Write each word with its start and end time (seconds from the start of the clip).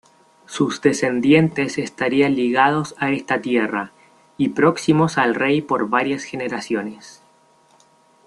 Sus 0.47 0.81
descendientes 0.81 1.77
estarían 1.77 2.33
ligados 2.35 2.95
a 2.97 3.11
esta 3.11 3.39
tierra 3.39 3.91
y 4.35 4.49
próximos 4.49 5.19
al 5.19 5.35
rey 5.35 5.61
por 5.61 5.89
varias 5.89 6.23
generaciones. 6.23 7.21